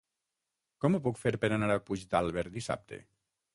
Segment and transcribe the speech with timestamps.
[0.85, 3.03] Com ho puc fer per anar a Puigdàlber dissabte?